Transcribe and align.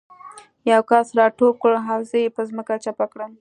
یو 0.71 0.81
کس 0.89 1.07
را 1.17 1.25
ټوپ 1.37 1.55
کړ 1.63 1.73
او 1.91 1.99
زه 2.09 2.17
یې 2.23 2.29
په 2.35 2.41
ځمکه 2.49 2.73
چپه 2.83 3.05
کړم 3.11 3.29